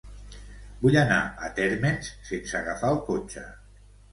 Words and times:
Vull 0.85 0.97
anar 1.01 1.19
a 1.47 1.49
Térmens 1.61 2.09
sense 2.31 2.59
agafar 2.61 2.93
el 2.95 2.99
cotxe. 3.11 3.45